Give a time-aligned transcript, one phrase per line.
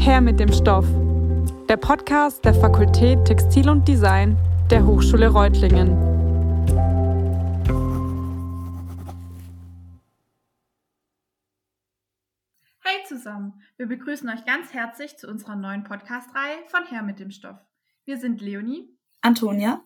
[0.00, 0.86] Her mit dem Stoff.
[1.68, 4.34] Der Podcast der Fakultät Textil und Design
[4.70, 5.90] der Hochschule Reutlingen.
[12.82, 17.30] Hey zusammen, wir begrüßen euch ganz herzlich zu unserer neuen Podcast-Reihe von Her mit dem
[17.30, 17.58] Stoff.
[18.06, 18.88] Wir sind Leonie,
[19.20, 19.84] Antonia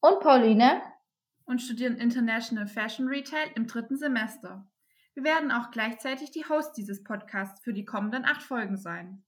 [0.00, 0.82] und Pauline
[1.46, 4.68] und studieren International Fashion Retail im dritten Semester.
[5.14, 9.24] Wir werden auch gleichzeitig die Hosts dieses Podcasts für die kommenden acht Folgen sein.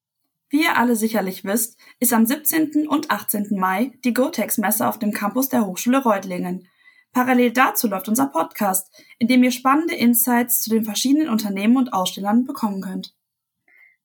[0.49, 2.87] Wie ihr alle sicherlich wisst, ist am 17.
[2.87, 3.49] und 18.
[3.59, 6.69] Mai die Gotex-Messe auf dem Campus der Hochschule Reutlingen.
[7.13, 11.93] Parallel dazu läuft unser Podcast, in dem ihr spannende Insights zu den verschiedenen Unternehmen und
[11.93, 13.15] Ausstellern bekommen könnt.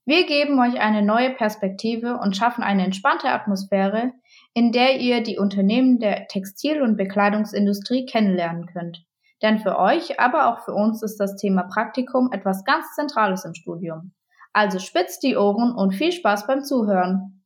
[0.05, 4.13] Wir geben euch eine neue Perspektive und schaffen eine entspannte Atmosphäre,
[4.55, 9.05] in der ihr die Unternehmen der Textil- und Bekleidungsindustrie kennenlernen könnt.
[9.43, 13.53] Denn für euch, aber auch für uns ist das Thema Praktikum etwas ganz Zentrales im
[13.53, 14.13] Studium.
[14.53, 17.41] Also spitzt die Ohren und viel Spaß beim Zuhören.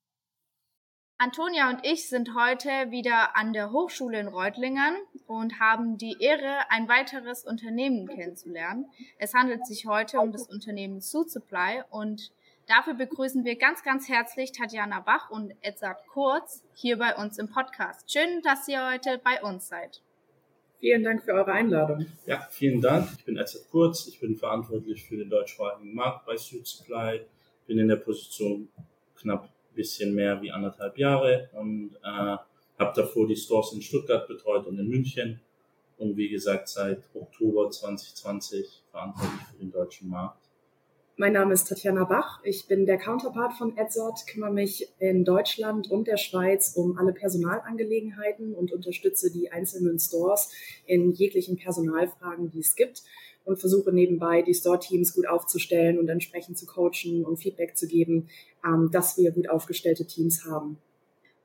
[1.18, 4.98] Antonia und ich sind heute wieder an der Hochschule in Reutlingen
[5.28, 8.90] und haben die Ehre, ein weiteres Unternehmen kennenzulernen.
[9.18, 11.28] Es handelt sich heute um das Unternehmen Suit
[11.90, 12.32] und
[12.68, 17.50] dafür begrüßen wir ganz, ganz herzlich Tatjana Bach und Edzard Kurz hier bei uns im
[17.50, 18.12] Podcast.
[18.12, 20.02] Schön, dass ihr heute bei uns seid.
[20.86, 22.06] Vielen Dank für eure Einladung.
[22.28, 23.10] Ja, vielen Dank.
[23.18, 24.06] Ich bin Edzard Kurz.
[24.06, 27.22] Ich bin verantwortlich für den deutschsprachigen Markt bei Suit Supply.
[27.66, 28.68] Bin in der Position
[29.16, 32.38] knapp ein bisschen mehr wie anderthalb Jahre und äh,
[32.78, 35.42] habe davor die Stores in Stuttgart betreut und in München.
[35.98, 40.45] Und wie gesagt, seit Oktober 2020 verantwortlich für den deutschen Markt.
[41.18, 42.42] Mein Name ist Tatjana Bach.
[42.44, 47.14] Ich bin der Counterpart von Edzard, kümmere mich in Deutschland und der Schweiz um alle
[47.14, 50.52] Personalangelegenheiten und unterstütze die einzelnen Stores
[50.86, 53.02] in jeglichen Personalfragen, die es gibt
[53.46, 58.28] und versuche nebenbei die Store-Teams gut aufzustellen und entsprechend zu coachen und Feedback zu geben,
[58.66, 60.80] ähm, dass wir gut aufgestellte Teams haben.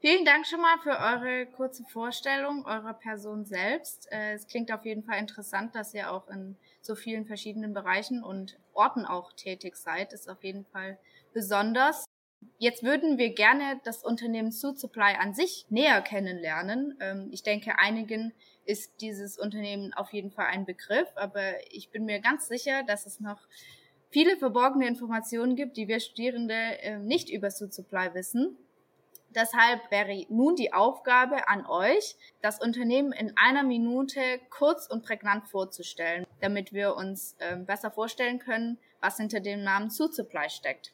[0.01, 4.11] Vielen Dank schon mal für eure kurze Vorstellung eurer Person selbst.
[4.11, 8.25] Äh, es klingt auf jeden Fall interessant, dass ihr auch in so vielen verschiedenen Bereichen
[8.25, 10.15] und Orten auch tätig seid.
[10.15, 10.99] Ist auf jeden Fall
[11.35, 12.07] besonders.
[12.57, 16.97] Jetzt würden wir gerne das Unternehmen Suit Supply an sich näher kennenlernen.
[17.01, 18.33] Ähm, ich denke, einigen
[18.65, 23.05] ist dieses Unternehmen auf jeden Fall ein Begriff, aber ich bin mir ganz sicher, dass
[23.05, 23.47] es noch
[24.09, 28.57] viele verborgene Informationen gibt, die wir Studierende ähm, nicht über Suit Supply wissen.
[29.35, 34.21] Deshalb wäre nun die Aufgabe an euch, das Unternehmen in einer Minute
[34.51, 39.91] kurz und prägnant vorzustellen, damit wir uns äh, besser vorstellen können, was hinter dem Namen
[39.91, 40.93] Suit Supply steckt.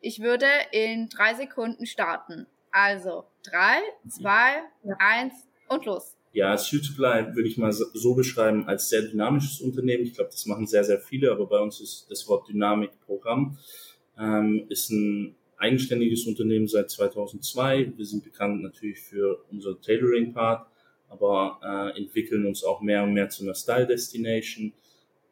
[0.00, 2.46] Ich würde in drei Sekunden starten.
[2.72, 4.96] Also drei, zwei, ja.
[4.98, 5.34] eins
[5.68, 6.16] und los.
[6.32, 10.04] Ja, Suit Supply würde ich mal so beschreiben als sehr dynamisches Unternehmen.
[10.04, 13.58] Ich glaube, das machen sehr, sehr viele, aber bei uns ist das Wort Dynamik Programm.
[14.16, 17.92] Ähm, ist ein eigenständiges Unternehmen seit 2002.
[17.96, 20.66] Wir sind bekannt natürlich für unser Tailoring-Part,
[21.08, 24.72] aber äh, entwickeln uns auch mehr und mehr zu einer Style-Destination.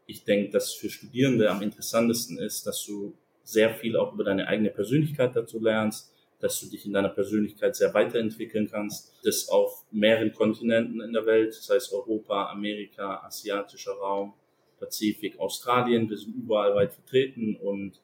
[0.07, 4.47] Ich denke, dass für Studierende am interessantesten ist, dass du sehr viel auch über deine
[4.47, 9.15] eigene Persönlichkeit dazu lernst, dass du dich in deiner Persönlichkeit sehr weiterentwickeln kannst.
[9.25, 14.35] Das auf mehreren Kontinenten in der Welt, das heißt Europa, Amerika, asiatischer Raum,
[14.79, 16.09] Pazifik, Australien.
[16.09, 18.01] Wir sind überall weit vertreten und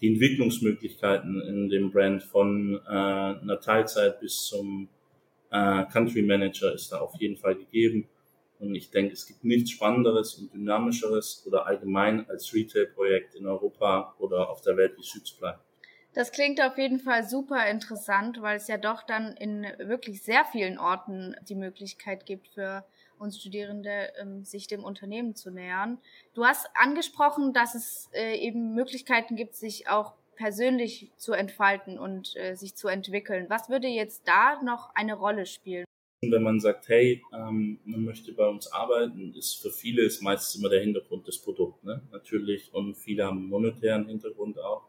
[0.00, 4.88] die Entwicklungsmöglichkeiten in dem Brand von äh, einer Teilzeit bis zum
[5.50, 8.08] äh, Country Manager ist da auf jeden Fall gegeben.
[8.60, 14.14] Und ich denke, es gibt nichts Spannenderes und Dynamischeres oder allgemein als Retail-Projekt in Europa
[14.18, 15.52] oder auf der Welt wie Südsupply.
[16.14, 20.44] Das klingt auf jeden Fall super interessant, weil es ja doch dann in wirklich sehr
[20.44, 22.84] vielen Orten die Möglichkeit gibt für
[23.18, 25.98] uns Studierende, ähm, sich dem Unternehmen zu nähern.
[26.34, 32.36] Du hast angesprochen, dass es äh, eben Möglichkeiten gibt, sich auch persönlich zu entfalten und
[32.36, 33.46] äh, sich zu entwickeln.
[33.48, 35.84] Was würde jetzt da noch eine Rolle spielen?
[36.20, 40.60] Wenn man sagt, hey, ähm, man möchte bei uns arbeiten, ist für viele ist meistens
[40.60, 42.02] immer der Hintergrund des Produkts, ne?
[42.10, 44.88] natürlich, und viele haben einen monetären Hintergrund auch.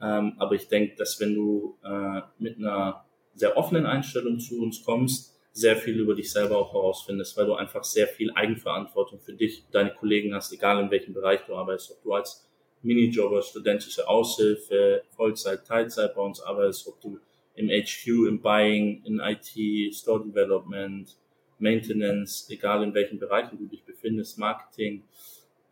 [0.00, 3.04] Ähm, aber ich denke, dass wenn du äh, mit einer
[3.34, 7.54] sehr offenen Einstellung zu uns kommst, sehr viel über dich selber auch herausfindest, weil du
[7.54, 11.90] einfach sehr viel Eigenverantwortung für dich, deine Kollegen hast, egal in welchem Bereich du arbeitest,
[11.90, 12.48] ob du als
[12.82, 17.18] Minijobber, studentische Aushilfe, Vollzeit, Teilzeit bei uns arbeitest, ob du
[17.56, 21.16] im HQ, im Buying, in IT, Store Development,
[21.58, 25.02] Maintenance, egal in welchen Bereichen du dich befindest, Marketing,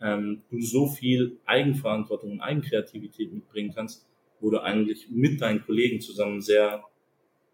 [0.01, 4.05] ähm, du so viel Eigenverantwortung und Eigenkreativität mitbringen kannst,
[4.41, 6.83] wo du eigentlich mit deinen Kollegen zusammen sehr,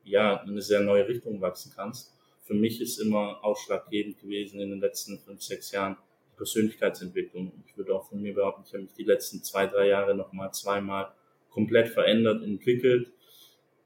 [0.03, 4.71] ja, in eine sehr neue Richtung wachsen kannst für mich ist immer ausschlaggebend gewesen in
[4.71, 5.97] den letzten fünf, sechs Jahren
[6.33, 7.53] die Persönlichkeitsentwicklung.
[7.67, 10.53] Ich würde auch von mir behaupten, ich habe mich die letzten zwei, drei Jahre nochmal
[10.53, 11.13] zweimal
[11.51, 13.13] komplett verändert, entwickelt,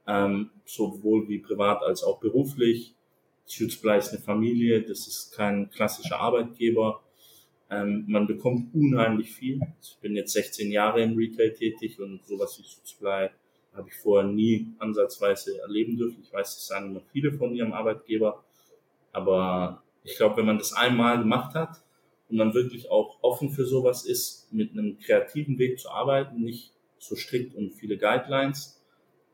[0.07, 2.95] ähm, sowohl wie privat als auch beruflich.
[3.45, 7.03] Supply ist eine Familie, das ist kein klassischer Arbeitgeber.
[7.71, 9.61] Ähm, man bekommt unheimlich viel.
[9.83, 13.31] Ich bin jetzt 16 Jahre im Retail tätig und sowas wie Supply
[13.77, 16.23] habe ich vorher nie ansatzweise erleben dürfen.
[16.23, 18.45] Ich weiß, das sagen immer viele von ihrem Arbeitgeber.
[19.17, 21.83] Aber ich glaube, wenn man das einmal gemacht hat
[22.29, 26.75] und man wirklich auch offen für sowas ist, mit einem kreativen Weg zu arbeiten, nicht
[26.99, 28.85] so strikt und viele Guidelines,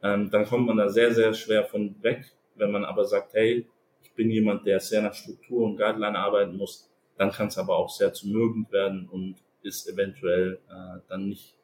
[0.00, 2.30] ähm, dann kommt man da sehr, sehr schwer von weg.
[2.54, 3.66] Wenn man aber sagt, hey,
[4.02, 6.88] ich bin jemand, der sehr nach Struktur und Guideline arbeiten muss,
[7.18, 11.56] dann kann es aber auch sehr zumürgend werden und ist eventuell äh, dann nicht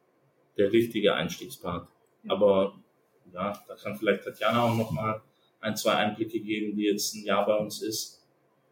[0.57, 1.87] der richtige Einstiegspart.
[2.27, 2.75] Aber
[3.33, 5.23] ja, da kann vielleicht Tatjana auch noch mal
[5.61, 8.23] ein, zwei Einblicke geben, die jetzt ein Jahr bei uns ist.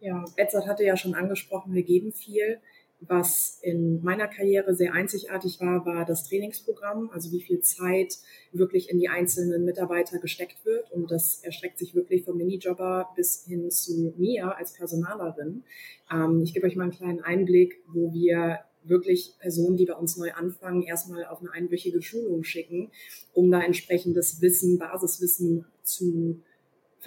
[0.00, 2.61] Ja, Edzard hatte ja schon angesprochen, wir geben viel.
[3.00, 8.17] Was in meiner Karriere sehr einzigartig war, war das Trainingsprogramm, also wie viel Zeit
[8.53, 10.91] wirklich in die einzelnen Mitarbeiter gesteckt wird.
[10.93, 15.65] Und das erstreckt sich wirklich vom Minijobber bis hin zu mir als Personalerin.
[16.11, 20.17] Ähm, ich gebe euch mal einen kleinen Einblick, wo wir wirklich Personen, die bei uns
[20.17, 22.91] neu anfangen, erstmal auf eine einwöchige Schulung schicken,
[23.35, 26.41] um da entsprechendes Wissen, Basiswissen zu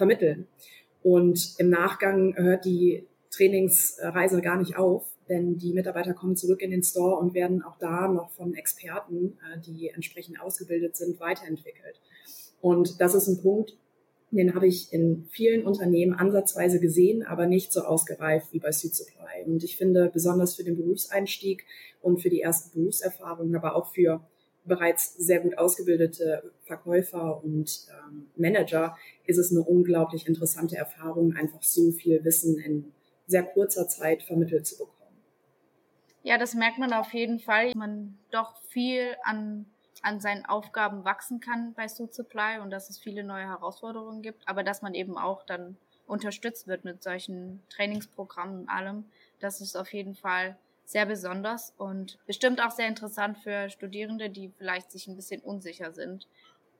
[0.00, 0.46] vermitteln.
[1.02, 6.70] Und im Nachgang hört die Trainingsreise gar nicht auf, denn die Mitarbeiter kommen zurück in
[6.70, 12.00] den Store und werden auch da noch von Experten, äh, die entsprechend ausgebildet sind, weiterentwickelt.
[12.62, 13.76] Und das ist ein Punkt,
[14.30, 18.94] den habe ich in vielen Unternehmen ansatzweise gesehen, aber nicht so ausgereift wie bei Süd
[18.94, 19.44] Supply.
[19.44, 21.66] Und ich finde, besonders für den Berufseinstieg
[22.00, 24.22] und für die ersten Berufserfahrungen, aber auch für
[24.64, 28.96] bereits sehr gut ausgebildete Verkäufer und ähm, Manager
[29.26, 32.92] ist es eine unglaublich interessante Erfahrung, einfach so viel Wissen in
[33.26, 34.96] sehr kurzer Zeit vermittelt zu bekommen.
[36.22, 37.72] Ja, das merkt man auf jeden Fall.
[37.74, 39.66] Man doch viel an
[40.02, 44.48] an seinen Aufgaben wachsen kann bei Suit Supply und dass es viele neue Herausforderungen gibt,
[44.48, 49.04] aber dass man eben auch dann unterstützt wird mit solchen Trainingsprogrammen und allem.
[49.38, 50.56] Das ist auf jeden Fall
[50.90, 55.92] sehr besonders und bestimmt auch sehr interessant für Studierende, die vielleicht sich ein bisschen unsicher
[55.92, 56.26] sind.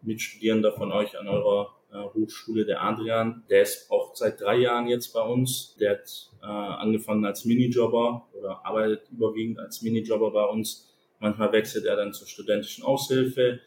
[0.03, 4.87] Mitstudierender von euch an eurer äh, Hochschule, der Adrian, der ist auch seit drei Jahren
[4.87, 5.77] jetzt bei uns.
[5.77, 10.91] Der hat äh, angefangen als Minijobber oder arbeitet überwiegend als Minijobber bei uns
[11.21, 13.61] Manchmal wechselt er dann zur studentischen Aushilfe,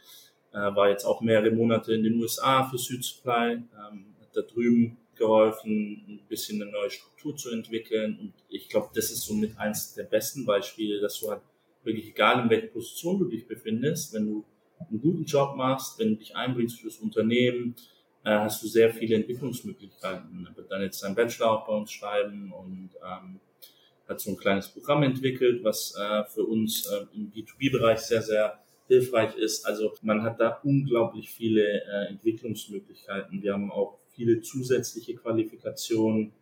[0.52, 4.98] äh, war jetzt auch mehrere Monate in den USA für Südsupply, ähm, hat da drüben
[5.24, 8.18] geholfen, ein bisschen eine neue Struktur zu entwickeln.
[8.20, 11.42] Und ich glaube, das ist somit eins der besten Beispiele, dass du halt
[11.84, 14.46] wirklich, egal in welcher Position du dich befindest, wenn du
[14.80, 17.76] einen guten Job machst, wenn du dich einbringst fürs Unternehmen,
[18.26, 20.48] äh, hast du sehr viele Entwicklungsmöglichkeiten.
[20.50, 23.40] Er wird dann jetzt seinen Bachelor auch bei uns schreiben und ähm,
[24.08, 28.60] hat so ein kleines Programm entwickelt, was äh, für uns äh, im B2B-Bereich sehr, sehr
[28.88, 29.66] hilfreich ist.
[29.66, 33.42] Also man hat da unglaublich viele äh, Entwicklungsmöglichkeiten.
[33.42, 36.34] Wir haben auch viele zusätzliche Qualifikationen.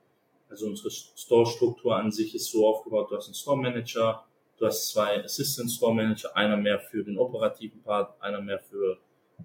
[0.49, 4.25] Also unsere Store-Struktur an sich ist so aufgebaut, du hast einen Store-Manager,
[4.57, 8.97] du hast zwei Assistant Store Manager, einer mehr für den operativen Part, einer mehr für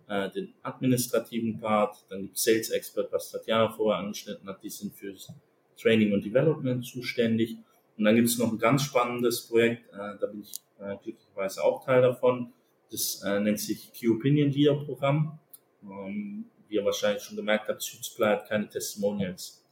[0.09, 4.95] äh, den administrativen Part, dann gibt Sales Expert, was Tatjana vorher angeschnitten hat, die sind
[4.95, 5.33] fürs
[5.81, 7.57] Training und Development zuständig.
[7.97, 11.63] Und dann gibt es noch ein ganz spannendes Projekt, äh, da bin ich äh, glücklicherweise
[11.63, 12.53] auch Teil davon.
[12.91, 15.39] Das äh, nennt sich Key Opinion Leader Programm.
[15.83, 19.65] Ähm, wie ihr wahrscheinlich schon gemerkt habt, Südsupply hat keine Testimonials.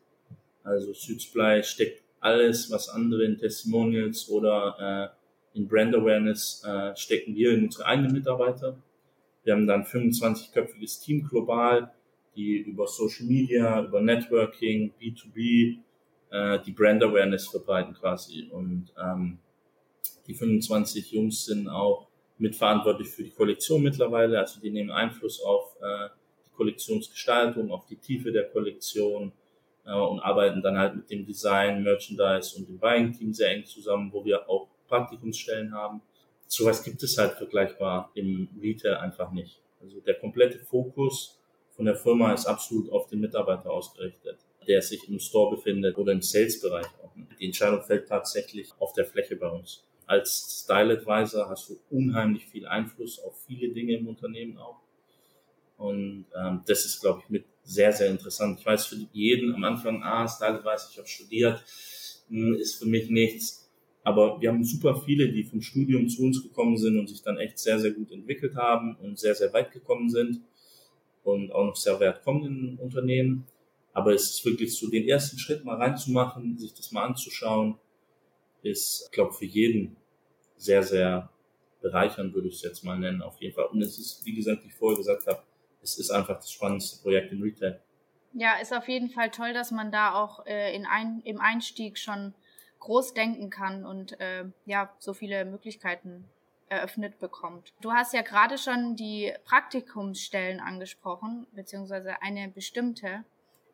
[0.63, 5.13] Also Südsupply steckt alles, was andere in Testimonials oder
[5.55, 8.77] äh, in Brand Awareness äh, stecken wir in unsere eigenen Mitarbeiter.
[9.45, 11.93] Wir haben dann 25-köpfiges Team global,
[12.35, 15.79] die über Social Media, über Networking, B2B,
[16.31, 18.49] äh, die Brand Awareness verbreiten quasi.
[18.51, 19.39] Und ähm,
[20.27, 22.09] die 25 Jungs sind auch
[22.39, 24.39] mitverantwortlich für die Kollektion mittlerweile.
[24.39, 26.09] Also die nehmen Einfluss auf äh,
[26.57, 29.33] Kollektionsgestaltung, auf die Tiefe der Kollektion
[29.85, 34.13] äh, und arbeiten dann halt mit dem Design, Merchandise und dem Buying-Team sehr eng zusammen,
[34.13, 36.03] wo wir auch Praktikumsstellen haben.
[36.47, 39.61] Sowas gibt es halt vergleichbar im Retail einfach nicht.
[39.83, 41.39] Also der komplette Fokus
[41.75, 46.13] von der Firma ist absolut auf den Mitarbeiter ausgerichtet der sich im Store befindet oder
[46.13, 47.11] im Sales-Bereich auch.
[47.39, 49.85] Die Entscheidung fällt tatsächlich auf der Fläche bei uns.
[50.07, 54.81] Als Style Advisor hast du unheimlich viel Einfluss auf viele Dinge im Unternehmen auch.
[55.77, 58.59] Und ähm, das ist, glaube ich, mit sehr, sehr interessant.
[58.61, 61.65] Ich weiß für jeden am Anfang, ah, Style Advisor, ich habe studiert,
[62.29, 63.71] hm, ist für mich nichts.
[64.03, 67.39] Aber wir haben super viele, die vom Studium zu uns gekommen sind und sich dann
[67.39, 70.43] echt sehr, sehr gut entwickelt haben und sehr, sehr weit gekommen sind
[71.23, 73.47] und auch noch sehr weit kommen in Unternehmen.
[73.95, 77.79] Aber es ist wirklich so, den ersten Schritt mal reinzumachen, sich das mal anzuschauen,
[78.63, 79.97] ist, glaube für jeden
[80.57, 81.31] sehr, sehr
[81.81, 83.67] bereichern, würde ich es jetzt mal nennen, auf jeden Fall.
[83.67, 85.43] Und es ist, wie gesagt, wie ich vorher gesagt habe,
[85.85, 87.81] es ist einfach das spannendste Projekt im Retail.
[88.33, 91.99] Ja, ist auf jeden Fall toll, dass man da auch äh, in ein, im Einstieg
[91.99, 92.35] schon
[92.81, 96.25] groß denken kann und äh, ja, so viele Möglichkeiten
[96.69, 97.73] eröffnet bekommt.
[97.81, 103.25] Du hast ja gerade schon die Praktikumsstellen angesprochen, beziehungsweise eine bestimmte.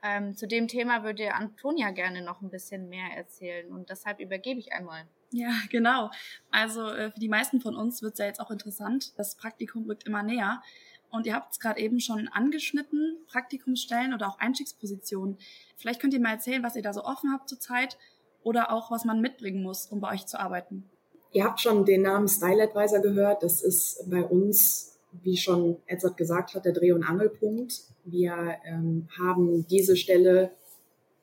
[0.02, 4.60] Ähm, zu dem Thema würde Antonia gerne noch ein bisschen mehr erzählen und deshalb übergebe
[4.60, 5.06] ich einmal.
[5.30, 6.10] Ja, genau.
[6.50, 9.16] Also äh, für die meisten von uns wird es ja jetzt auch interessant.
[9.18, 10.62] Das Praktikum rückt immer näher.
[11.10, 15.38] Und ihr habt es gerade eben schon angeschnitten, Praktikumsstellen oder auch Einstiegspositionen.
[15.76, 17.98] Vielleicht könnt ihr mal erzählen, was ihr da so offen habt zurzeit
[18.42, 20.88] oder auch, was man mitbringen muss, um bei euch zu arbeiten.
[21.32, 23.42] Ihr habt schon den Namen Style Advisor gehört.
[23.42, 27.82] Das ist bei uns, wie schon Edzard gesagt hat, der Dreh- und Angelpunkt.
[28.04, 30.52] Wir ähm, haben diese Stelle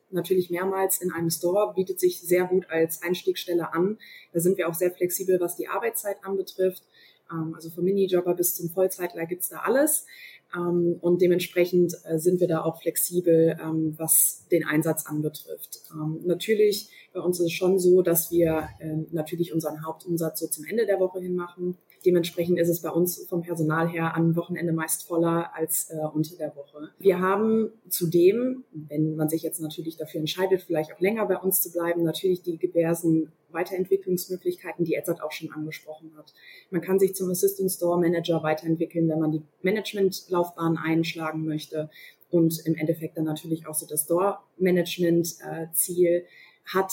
[0.09, 3.97] natürlich mehrmals in einem Store, bietet sich sehr gut als Einstiegsstelle an.
[4.31, 6.83] Da sind wir auch sehr flexibel, was die Arbeitszeit anbetrifft.
[7.31, 10.05] Ähm, also vom Minijobber bis zum Vollzeitler gibt's da alles.
[10.55, 15.81] Ähm, und dementsprechend äh, sind wir da auch flexibel, ähm, was den Einsatz anbetrifft.
[16.25, 18.69] natürlich, bei uns ist es schon so, dass wir
[19.11, 21.77] natürlich unseren Hauptumsatz so zum Ende der Woche hin machen.
[22.05, 26.37] Dementsprechend ist es bei uns vom Personal her am Wochenende meist voller als äh, unter
[26.37, 26.89] der Woche.
[26.99, 31.61] Wir haben zudem, wenn man sich jetzt natürlich dafür entscheidet, vielleicht auch länger bei uns
[31.61, 36.33] zu bleiben, natürlich die diversen Weiterentwicklungsmöglichkeiten, die Edzard auch schon angesprochen hat.
[36.69, 41.89] Man kann sich zum Assistant Store Manager weiterentwickeln, wenn man die Managementlaufbahn einschlagen möchte
[42.29, 45.37] und im Endeffekt dann natürlich auch so das Store Management
[45.73, 46.25] Ziel
[46.65, 46.91] hat.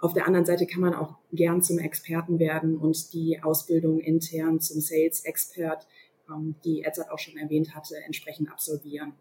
[0.00, 4.60] Auf der anderen Seite kann man auch gern zum Experten werden und die Ausbildung intern
[4.60, 5.86] zum Sales Expert,
[6.28, 9.14] ähm, die Edzard auch schon erwähnt hatte, entsprechend absolvieren.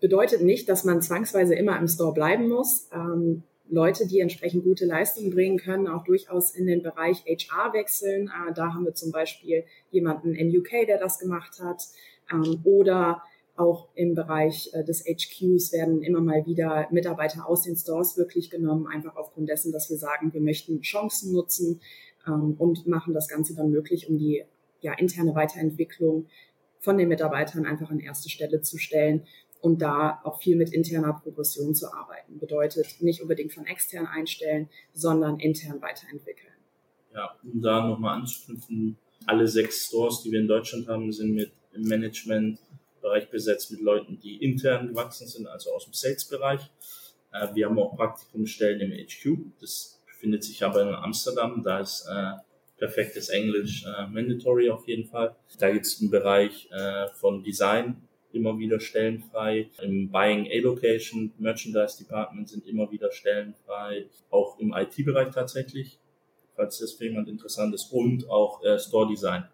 [0.00, 2.88] Bedeutet nicht, dass man zwangsweise immer im Store bleiben muss.
[2.92, 8.28] Ähm, Leute, die entsprechend gute Leistungen bringen können, auch durchaus in den Bereich HR wechseln.
[8.28, 11.82] Äh, da haben wir zum Beispiel jemanden in UK, der das gemacht hat.
[12.32, 13.22] Ähm, oder
[13.56, 18.50] auch im Bereich äh, des HQs werden immer mal wieder Mitarbeiter aus den Stores wirklich
[18.50, 21.80] genommen, einfach aufgrund dessen, dass wir sagen, wir möchten Chancen nutzen
[22.26, 24.44] ähm, und machen das Ganze dann möglich, um die
[24.80, 26.26] ja, interne Weiterentwicklung
[26.80, 29.22] von den Mitarbeitern einfach an erste Stelle zu stellen
[29.66, 32.38] und da auch viel mit interner Progression zu arbeiten.
[32.38, 36.52] Bedeutet nicht unbedingt von extern einstellen, sondern intern weiterentwickeln.
[37.12, 38.96] Ja, um da nochmal anzuknüpfen,
[39.26, 42.60] alle sechs Stores, die wir in Deutschland haben, sind mit im Management
[43.02, 46.60] Bereich besetzt mit Leuten, die intern gewachsen sind, also aus dem Sales-Bereich.
[47.32, 49.38] Äh, wir haben auch Praktikumsstellen im HQ.
[49.60, 51.62] Das befindet sich aber in Amsterdam.
[51.64, 52.32] Da ist äh,
[52.78, 55.34] perfektes Englisch äh, mandatory auf jeden Fall.
[55.58, 56.68] Da gibt es einen Bereich
[57.14, 58.05] von Design
[58.36, 59.70] immer wieder Stellen frei.
[59.82, 64.06] Im Buying A-Location, Merchandise Department sind immer wieder Stellen frei.
[64.30, 65.98] Auch im IT-Bereich tatsächlich,
[66.54, 67.92] falls das für jemand interessant ist.
[67.92, 69.44] Und auch äh, Store Design.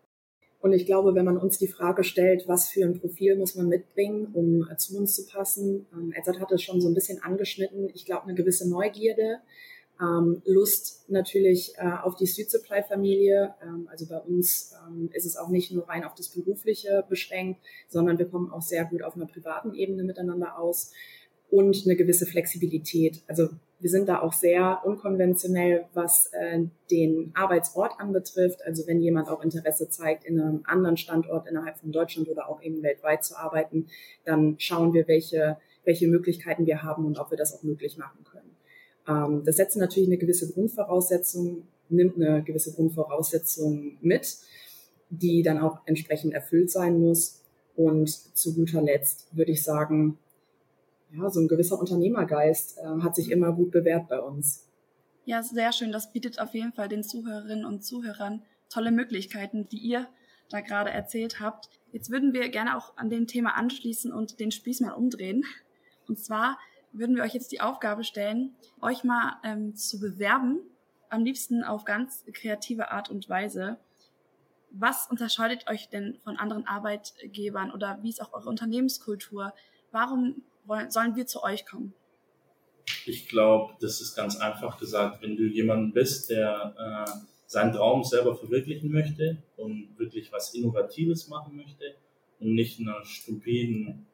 [0.62, 3.69] Und ich glaube, wenn man uns die Frage stellt, was für ein Profil muss man
[3.69, 7.21] mitbringen, um äh, zu uns zu passen, ähm, Edzard hat es schon so ein bisschen
[7.21, 9.41] angeschnitten, ich glaube, eine gewisse Neugierde,
[10.01, 13.55] ähm, Lust natürlich äh, auf die Street Supply Familie.
[13.63, 17.61] Ähm, also bei uns ähm, ist es auch nicht nur rein auf das Berufliche beschränkt,
[17.89, 20.93] sondern wir kommen auch sehr gut auf einer privaten Ebene miteinander aus
[21.51, 23.23] und eine gewisse Flexibilität.
[23.29, 28.65] Also wir sind da auch sehr unkonventionell, was äh, den Arbeitsort anbetrifft.
[28.65, 32.63] Also wenn jemand auch Interesse zeigt, in einem anderen Standort innerhalb von Deutschland oder auch
[32.63, 33.89] eben weltweit zu arbeiten,
[34.25, 38.25] dann schauen wir, welche, welche Möglichkeiten wir haben und ob wir das auch möglich machen
[38.25, 38.32] können.
[39.09, 44.37] Ähm, das setzt natürlich eine gewisse Grundvoraussetzung, nimmt eine gewisse Grundvoraussetzung mit,
[45.11, 47.43] die dann auch entsprechend erfüllt sein muss.
[47.75, 50.19] Und zu guter Letzt würde ich sagen,
[51.15, 54.67] ja, so ein gewisser Unternehmergeist äh, hat sich immer gut bewährt bei uns.
[55.25, 55.93] Ja, sehr schön.
[55.93, 60.09] Das bietet auf jeden Fall den Zuhörerinnen und Zuhörern tolle Möglichkeiten, die ihr
[60.51, 61.69] da gerade erzählt habt.
[61.93, 65.45] Jetzt würden wir gerne auch an dem Thema anschließen und den Spieß mal umdrehen.
[66.09, 66.59] Und zwar
[66.93, 70.61] würden wir euch jetzt die Aufgabe stellen, euch mal ähm, zu bewerben,
[71.09, 73.79] am liebsten auf ganz kreative Art und Weise.
[74.71, 79.53] Was unterscheidet euch denn von anderen Arbeitgebern oder wie ist auch eure Unternehmenskultur?
[79.91, 81.93] Warum wollen, sollen wir zu euch kommen?
[83.05, 86.75] Ich glaube, das ist ganz einfach gesagt, wenn du jemand bist, der
[87.07, 87.11] äh,
[87.47, 91.95] seinen Traum selber verwirklichen möchte und wirklich was Innovatives machen möchte
[92.41, 94.07] und nicht einer stupiden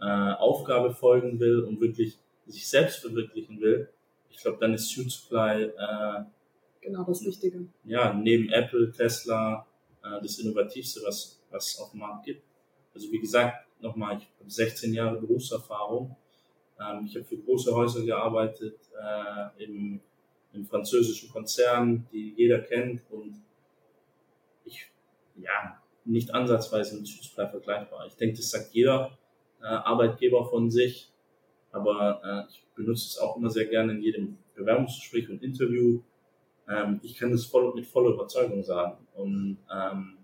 [0.00, 3.88] äh, Aufgabe folgen will und wirklich sich selbst verwirklichen will,
[4.30, 6.24] ich glaube, dann ist Suit Supply äh,
[6.80, 7.66] genau das Wichtige.
[7.84, 9.66] Ja, neben Apple, Tesla,
[10.02, 12.42] äh, das Innovativste, was was auf dem Markt gibt.
[12.94, 16.16] Also wie gesagt, nochmal, ich habe 16 Jahre Berufserfahrung.
[16.80, 20.00] Ähm, ich habe für große Häuser gearbeitet, äh, im,
[20.52, 23.02] im französischen Konzern, die jeder kennt.
[23.10, 23.42] Und
[24.64, 24.86] ich
[25.36, 28.06] ja, nicht ansatzweise mit Suitsupply vergleichbar.
[28.06, 29.16] Ich denke, das sagt jeder
[29.60, 31.12] äh, Arbeitgeber von sich,
[31.72, 36.00] aber äh, ich benutze es auch immer sehr gerne in jedem Bewerbungsgespräch und Interview.
[36.68, 39.06] Ähm, ich kann das voll, mit voller Überzeugung sagen.
[39.14, 40.18] Und ähm,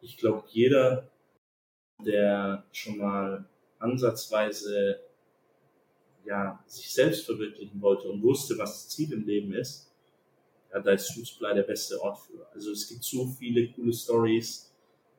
[0.00, 1.08] ich glaube, jeder,
[2.04, 3.44] der schon mal
[3.78, 5.00] ansatzweise
[6.24, 9.92] ja, sich selbst verwirklichen wollte und wusste, was das Ziel im Leben ist,
[10.72, 12.46] ja, da ist Suitsupply der beste Ort für.
[12.54, 14.72] Also es gibt so viele coole Stories.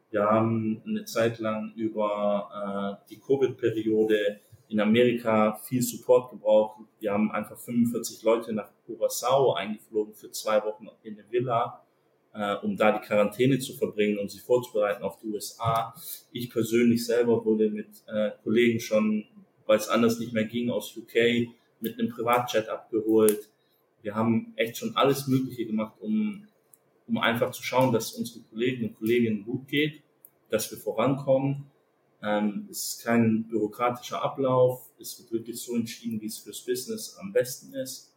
[0.09, 4.39] Wir haben eine Zeit lang über äh, Covid-Periode
[4.69, 6.79] in Amerika viel Support gebraucht.
[6.99, 11.85] Wir haben einfach 45 Leute nach Curacao eingeflogen für zwei Wochen in eine Villa,
[12.33, 15.93] äh, um da die Quarantäne zu verbringen und sich vorzubereiten auf die USA.
[16.31, 19.25] Ich persönlich selber wurde mit äh, Kollegen schon,
[19.67, 21.49] weil es anders nicht mehr ging, aus UK
[21.79, 23.49] mit einem Privatjet abgeholt.
[24.01, 26.47] Wir haben echt schon alles Mögliche gemacht, um,
[27.07, 30.01] um einfach zu schauen, dass es unseren Kollegen und Kolleginnen gut geht,
[30.49, 31.69] dass wir vorankommen
[32.23, 34.89] ähm, es ist kein bürokratischer Ablauf.
[34.97, 38.15] Es wird wirklich so entschieden, wie es fürs Business am besten ist.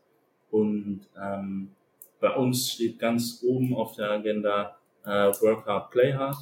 [0.51, 1.73] Und ähm,
[2.21, 6.37] bei uns steht ganz oben auf der Agenda äh, Work Hard, Play Hard.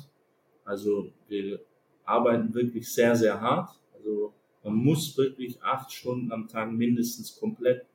[0.65, 1.61] Also wir
[2.05, 3.71] arbeiten wirklich sehr, sehr hart.
[3.95, 7.87] Also man muss wirklich acht Stunden am Tag mindestens komplett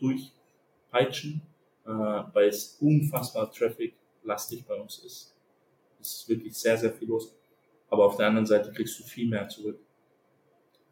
[0.00, 1.42] durchpeitschen,
[1.84, 5.36] äh, weil es unfassbar traffic-lastig bei uns ist.
[6.00, 7.32] Es ist wirklich sehr, sehr viel los
[7.92, 9.78] aber auf der anderen Seite kriegst du viel mehr zurück.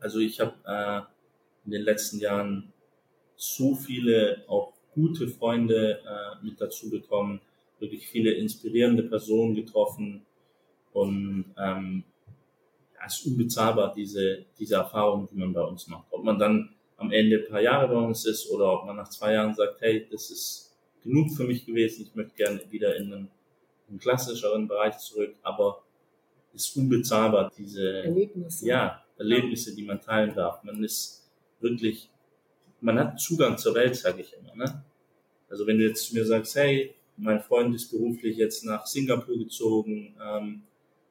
[0.01, 1.01] Also ich habe äh,
[1.65, 2.75] in den letzten Jahren
[3.37, 7.41] so viele auch gute Freunde äh, mit dazu bekommen,
[7.79, 10.27] wirklich viele inspirierende Personen getroffen
[10.93, 12.05] und ähm,
[12.95, 16.05] ja, es ist unbezahlbar, diese, diese Erfahrung, die man bei uns macht.
[16.11, 19.09] Ob man dann am Ende ein paar Jahre bei uns ist oder ob man nach
[19.09, 23.11] zwei Jahren sagt, hey, das ist genug für mich gewesen, ich möchte gerne wieder in
[23.11, 23.31] einen,
[23.89, 25.83] einen klassischeren Bereich zurück, aber
[26.53, 28.67] ist unbezahlbar, diese Erlebnisse.
[28.67, 30.63] Ja, Erlebnisse, die man teilen darf.
[30.65, 31.29] Man ist
[31.61, 32.09] wirklich,
[32.81, 34.57] man hat Zugang zur Welt, sage ich immer.
[34.57, 34.85] Ne?
[35.49, 39.39] Also wenn du jetzt zu mir sagst, hey, mein Freund ist beruflich jetzt nach Singapur
[39.39, 40.63] gezogen, ähm,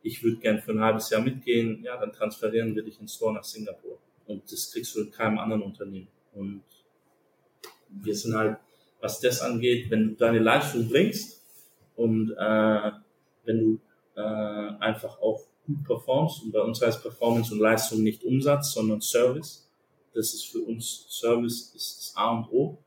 [0.01, 3.33] ich würde gern für ein halbes Jahr mitgehen, ja, dann transferieren wir dich ins Store
[3.33, 3.99] nach Singapur.
[4.25, 6.07] Und das kriegst du in keinem anderen Unternehmen.
[6.33, 6.63] Und
[7.89, 8.57] wir sind halt,
[9.01, 11.43] was das angeht, wenn du deine Leistung bringst
[11.95, 12.91] und äh,
[13.45, 13.79] wenn du
[14.19, 16.43] äh, einfach auch gut performst.
[16.43, 19.69] Und bei uns heißt Performance und Leistung nicht Umsatz, sondern Service.
[20.13, 22.77] Das ist für uns Service ist das A und O.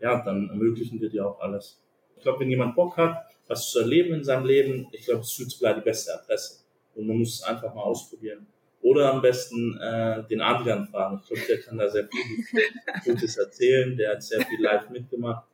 [0.00, 1.80] Ja, dann ermöglichen wir dir auch alles.
[2.16, 5.38] Ich glaube, wenn jemand Bock hat, was zu erleben in seinem Leben, ich glaube, es
[5.38, 6.60] ist die beste Adresse.
[6.94, 8.46] Und man muss es einfach mal ausprobieren.
[8.80, 11.20] Oder am besten äh, den Adrian fragen.
[11.22, 12.62] Ich glaube, der kann da sehr viel
[13.04, 13.96] Gutes erzählen.
[13.96, 15.46] Der hat sehr viel live mitgemacht.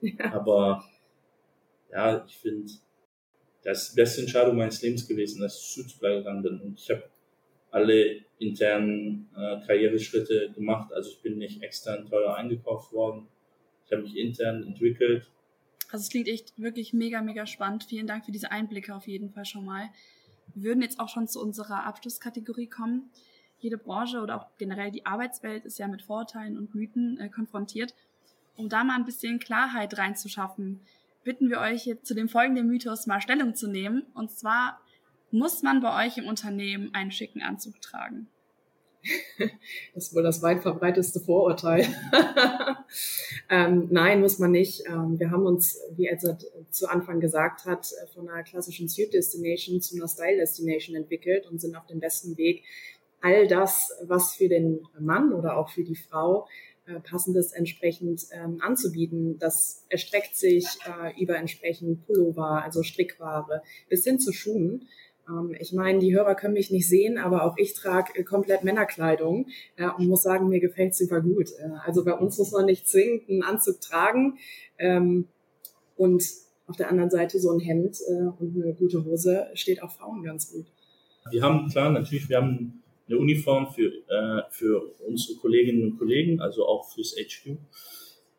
[0.00, 0.32] Ja.
[0.32, 0.84] Aber
[1.90, 2.70] ja, ich finde,
[3.62, 6.60] das beste Entscheidung meines Lebens gewesen, dass ich zu gegangen bin.
[6.60, 7.04] Und ich habe
[7.70, 10.92] alle internen äh, Karriereschritte gemacht.
[10.92, 13.28] Also ich bin nicht extern teuer eingekauft worden.
[13.86, 15.30] Ich habe mich intern entwickelt.
[15.90, 17.84] Also es klingt echt wirklich mega, mega spannend.
[17.84, 19.88] Vielen Dank für diese Einblicke auf jeden Fall schon mal.
[20.54, 23.10] Wir würden jetzt auch schon zu unserer Abschlusskategorie kommen.
[23.60, 27.94] Jede Branche oder auch generell die Arbeitswelt ist ja mit Vorurteilen und Mythen äh, konfrontiert.
[28.56, 30.80] Um da mal ein bisschen Klarheit reinzuschaffen,
[31.28, 34.06] bitten wir euch jetzt zu dem folgenden Mythos mal Stellung zu nehmen.
[34.14, 34.80] Und zwar
[35.30, 38.28] muss man bei euch im Unternehmen einen schicken Anzug tragen?
[39.94, 41.86] Das ist wohl das weit verbreiteste Vorurteil.
[43.50, 44.84] ähm, nein, muss man nicht.
[44.86, 49.82] Ähm, wir haben uns, wie Edzard zu Anfang gesagt hat, von einer klassischen Suit Destination
[49.82, 52.64] zu einer Style Destination entwickelt und sind auf dem besten Weg,
[53.20, 56.48] all das, was für den Mann oder auch für die Frau
[56.88, 59.38] äh, passendes entsprechend ähm, anzubieten.
[59.38, 64.88] Das erstreckt sich äh, über entsprechend Pullover, also Strickware, bis hin zu Schuhen.
[65.28, 68.64] Ähm, ich meine, die Hörer können mich nicht sehen, aber auch ich trage äh, komplett
[68.64, 71.50] Männerkleidung äh, und muss sagen, mir gefällt super gut.
[71.58, 74.38] Äh, also bei uns muss man nicht zwingend einen Anzug tragen.
[74.78, 75.26] Ähm,
[75.96, 76.24] und
[76.66, 77.96] auf der anderen Seite so ein Hemd
[78.38, 80.66] und eine gute Hose steht auch Frauen ganz gut.
[81.30, 86.40] Wir haben klar, natürlich, wir haben eine Uniform für, äh, für unsere Kolleginnen und Kollegen,
[86.40, 87.56] also auch fürs HQ.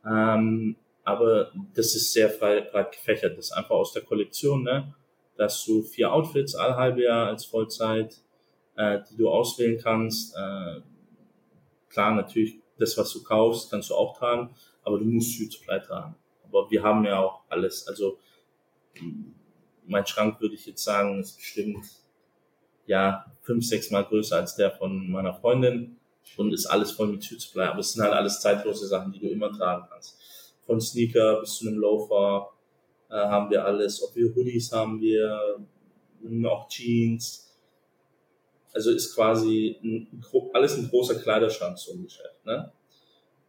[0.06, 3.38] Ähm, aber das ist sehr breit, gefächert.
[3.38, 4.94] Das ist einfach aus der Kollektion, ne?
[5.36, 8.22] dass du vier Outfits all halbe Jahr als Vollzeit,
[8.76, 10.36] äh, die du auswählen kannst.
[10.36, 10.82] Äh,
[11.90, 15.80] klar, natürlich, das, was du kaufst, kannst du auch tragen, aber du musst Suit Supply
[15.82, 16.16] tragen.
[16.46, 17.88] Aber wir haben ja auch alles.
[17.88, 18.18] Also
[19.86, 21.86] mein Schrank würde ich jetzt sagen, ist bestimmt
[22.90, 25.98] ja fünf, sechs Mal größer als der von meiner Freundin
[26.38, 27.62] und ist alles voll mit Tütesply.
[27.62, 30.18] Aber es sind halt alles zeitlose Sachen, die du immer tragen kannst.
[30.66, 32.50] Von Sneaker bis zu einem Loafer
[33.10, 34.04] äh, haben wir alles.
[34.04, 35.60] Ob wir Hoodies haben wir,
[36.22, 37.56] noch Jeans.
[38.74, 40.24] Also ist quasi ein,
[40.54, 42.46] alles ein großer Kleiderschrank so ein Geschäft.
[42.46, 42.72] Ne?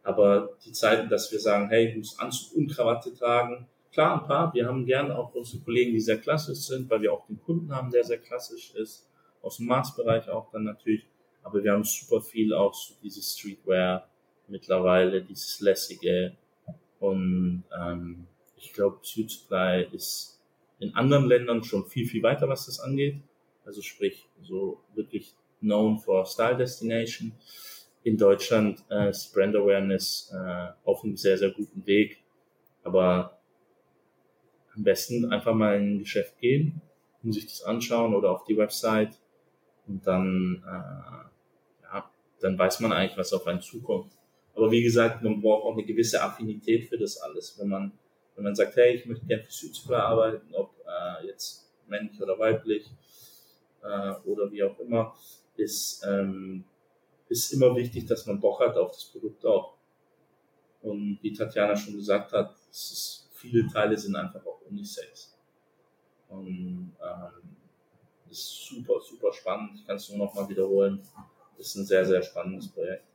[0.03, 4.27] Aber die Zeiten, dass wir sagen, hey, ich muss Anzug und Krawatte tragen, klar, ein
[4.27, 4.53] paar.
[4.53, 7.75] Wir haben gerne auch unsere Kollegen, die sehr klassisch sind, weil wir auch den Kunden
[7.75, 9.10] haben, der sehr klassisch ist.
[9.41, 11.05] Aus dem Maßbereich auch dann natürlich.
[11.43, 14.07] Aber wir haben super viel auch so dieses Streetwear
[14.47, 16.35] mittlerweile, dieses lässige.
[16.99, 18.27] Und ähm,
[18.57, 20.39] ich glaube, Suit Supply ist
[20.79, 23.17] in anderen Ländern schon viel, viel weiter, was das angeht.
[23.65, 27.33] Also sprich, so wirklich known for Style Destination.
[28.03, 32.23] In Deutschland äh, ist Brand Awareness äh, auf einem sehr, sehr guten Weg.
[32.83, 33.39] Aber
[34.75, 36.81] am besten einfach mal in ein Geschäft gehen
[37.23, 39.19] und sich das anschauen oder auf die Website
[39.87, 44.11] und dann, äh, ja, dann weiß man eigentlich, was auf einen zukommt.
[44.55, 47.57] Aber wie gesagt, man braucht auch eine gewisse Affinität für das alles.
[47.59, 47.91] Wenn man,
[48.35, 52.37] wenn man sagt, hey, ich möchte gerne für Südsupply arbeiten, ob äh, jetzt männlich oder
[52.37, 52.89] weiblich
[53.83, 55.15] äh, oder wie auch immer,
[55.55, 56.63] ist, ähm,
[57.29, 59.77] ist immer wichtig, dass man Bock hat auf das Produkt auch.
[60.81, 65.37] Und wie Tatjana schon gesagt hat, es ist, viele Teile sind einfach auch Unisex.
[66.27, 67.57] Und ähm,
[68.31, 69.75] ist super, super spannend.
[69.75, 71.01] Ich kann es nur noch wiederholen.
[71.57, 73.05] Ist ein sehr, sehr spannendes Projekt.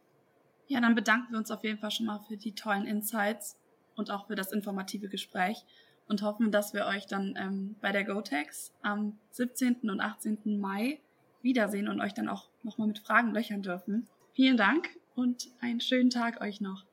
[0.68, 3.56] Ja, dann bedanken wir uns auf jeden Fall schon mal für die tollen Insights
[3.96, 5.64] und auch für das informative Gespräch
[6.08, 9.90] und hoffen, dass wir euch dann ähm, bei der GoTex am 17.
[9.90, 10.60] und 18.
[10.60, 11.00] Mai
[11.42, 14.08] wiedersehen und euch dann auch nochmal mit Fragen löchern dürfen.
[14.34, 16.85] Vielen Dank und einen schönen Tag euch noch.